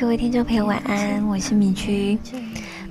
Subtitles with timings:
[0.00, 2.18] 各位听众朋友，晚安，我是米居。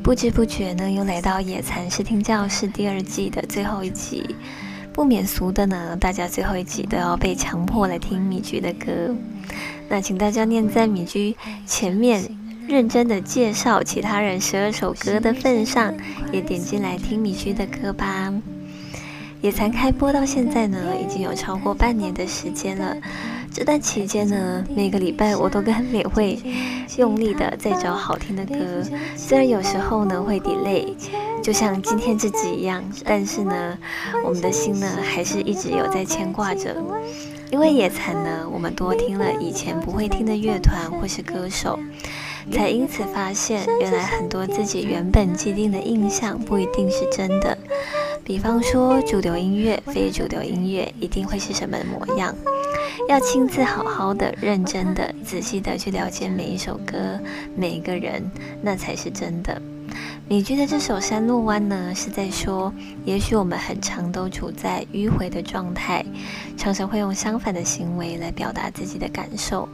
[0.04, 4.36] 不知不觉呢，又来到野蚕视听教室第二季的最后一集。
[4.94, 9.16] 不免俗的呢，大家最后一集都要被强迫来听米居的歌。
[9.90, 12.24] 那请大家念在米居前面
[12.68, 15.92] 认真的介绍其他人十二首歌的份上，
[16.32, 18.32] 也点进来听米居的歌吧。
[19.42, 22.96] 野蚕开播到现在呢，已经有超过半年的时间了。
[23.52, 26.40] 这段期间呢，每个礼拜我都跟美惠
[26.98, 28.56] 用力的在找好听的歌，
[29.16, 30.94] 虽然有时候呢会 delay，
[31.42, 33.78] 就像今天这集一样，但是呢，
[34.24, 36.76] 我们的心呢还是一直有在牵挂着。
[37.52, 41.80] 因为野餐呢，我们多听了以前不会听的乐团或是歌手，
[42.52, 47.58] 才因此发现，原来很多自己原本既定的印象不一定是真的。
[48.24, 52.36] 比方说，主流音乐、非主流音乐一定会是什么模样？
[53.10, 57.20] 要亲自好好的、认真的、仔细的去了解每一首歌、
[57.56, 58.24] 每一个人，
[58.62, 59.60] 那才是真的。
[60.28, 62.72] 米居的这首《山路弯》呢，是在说，
[63.06, 66.06] 也许我们很长都处在迂回的状态，
[66.56, 69.68] 常常会用相反的行为来表达自己的感受。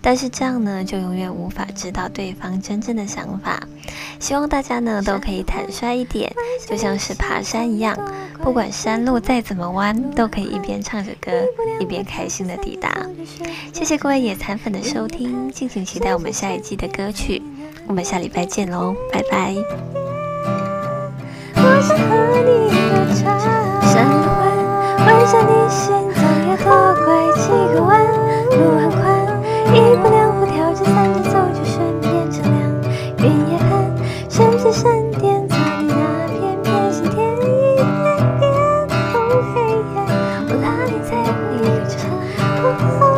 [0.00, 3.62] 但是这样呢，就永远无法知道对方真正的想法。
[4.18, 6.32] 希望大家呢都可以坦率一点，
[6.66, 7.96] 就像是爬山一样，
[8.42, 11.30] 不管山路再怎么弯，都可以一边唱着歌，
[11.80, 13.06] 一边开心的抵达。
[13.72, 17.40] 谢谢各位野餐粉的收听，敬请期待我们下一季的歌曲。
[17.86, 20.01] 我们下礼拜见喽，拜拜。
[42.74, 43.11] Oh.